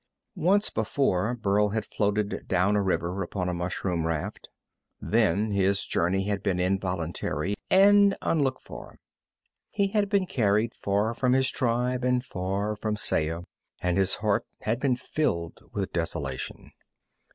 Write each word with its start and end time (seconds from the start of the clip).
Once 0.33 0.71
before 0.71 1.35
Burl 1.35 1.69
had 1.69 1.85
floated 1.85 2.47
down 2.47 2.75
a 2.75 2.81
river 2.81 3.21
upon 3.21 3.47
a 3.47 3.53
mushroom 3.53 4.07
raft. 4.07 4.49
Then 4.99 5.51
his 5.51 5.85
journey 5.85 6.23
had 6.23 6.41
been 6.41 6.59
involuntary 6.59 7.53
and 7.69 8.17
unlooked 8.23 8.63
for. 8.63 8.97
He 9.69 9.89
had 9.89 10.09
been 10.09 10.25
carried 10.25 10.73
far 10.73 11.13
from 11.13 11.33
his 11.33 11.51
tribe 11.51 12.03
and 12.03 12.25
far 12.25 12.75
from 12.75 12.97
Saya, 12.97 13.41
and 13.79 13.95
his 13.99 14.15
heart 14.15 14.43
had 14.61 14.79
been 14.79 14.95
filled 14.95 15.59
with 15.71 15.93
desolation. 15.93 16.71